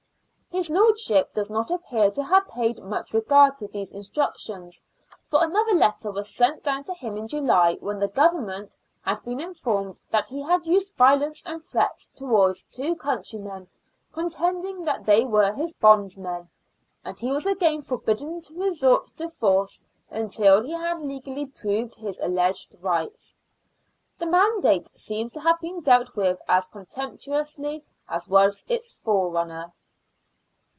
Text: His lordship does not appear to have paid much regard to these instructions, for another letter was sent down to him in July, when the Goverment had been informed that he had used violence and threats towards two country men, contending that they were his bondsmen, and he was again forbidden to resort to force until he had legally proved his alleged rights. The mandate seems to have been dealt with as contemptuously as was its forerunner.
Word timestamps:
His 0.53 0.69
lordship 0.69 1.33
does 1.33 1.49
not 1.49 1.71
appear 1.71 2.11
to 2.11 2.23
have 2.25 2.45
paid 2.49 2.83
much 2.83 3.13
regard 3.13 3.57
to 3.57 3.69
these 3.69 3.93
instructions, 3.93 4.83
for 5.25 5.41
another 5.41 5.71
letter 5.73 6.11
was 6.11 6.29
sent 6.29 6.61
down 6.61 6.83
to 6.83 6.93
him 6.93 7.15
in 7.15 7.25
July, 7.29 7.75
when 7.79 7.99
the 7.99 8.09
Goverment 8.09 8.75
had 9.01 9.23
been 9.23 9.39
informed 9.39 10.01
that 10.09 10.27
he 10.27 10.41
had 10.41 10.67
used 10.67 10.93
violence 10.97 11.41
and 11.45 11.63
threats 11.63 12.09
towards 12.13 12.63
two 12.63 12.97
country 12.97 13.39
men, 13.39 13.69
contending 14.11 14.83
that 14.83 15.05
they 15.05 15.23
were 15.23 15.53
his 15.53 15.73
bondsmen, 15.73 16.49
and 17.05 17.17
he 17.17 17.31
was 17.31 17.47
again 17.47 17.81
forbidden 17.81 18.41
to 18.41 18.61
resort 18.61 19.07
to 19.15 19.29
force 19.29 19.85
until 20.09 20.61
he 20.61 20.73
had 20.73 20.99
legally 21.01 21.45
proved 21.45 21.95
his 21.95 22.19
alleged 22.19 22.75
rights. 22.81 23.37
The 24.19 24.25
mandate 24.27 24.91
seems 24.99 25.31
to 25.31 25.39
have 25.39 25.61
been 25.61 25.79
dealt 25.79 26.13
with 26.17 26.39
as 26.49 26.67
contemptuously 26.67 27.85
as 28.09 28.27
was 28.27 28.65
its 28.67 28.99
forerunner. 28.99 29.71